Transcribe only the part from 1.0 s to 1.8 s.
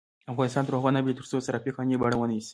ابادیږي، ترڅو صرافي